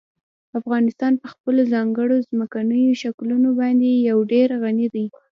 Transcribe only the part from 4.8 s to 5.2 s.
دی.